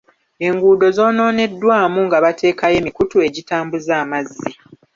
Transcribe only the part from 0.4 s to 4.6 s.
Enguudo zoonooneddwa mu nga bateekayo emikutu egitambuza amazzi.